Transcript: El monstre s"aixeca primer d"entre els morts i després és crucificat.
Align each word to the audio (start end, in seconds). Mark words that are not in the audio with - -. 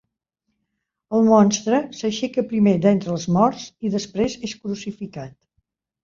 El 1.17 1.25
monstre 1.25 1.81
s"aixeca 1.97 2.43
primer 2.53 2.73
d"entre 2.85 3.13
els 3.15 3.27
morts 3.35 3.65
i 3.89 3.91
després 3.97 4.39
és 4.49 4.55
crucificat. 4.63 5.35